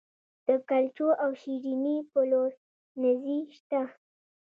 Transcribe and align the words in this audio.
د 0.45 0.47
کلچو 0.69 1.07
او 1.23 1.29
شیریني 1.41 1.97
پلورنځي 2.11 3.39
شته 3.57 3.81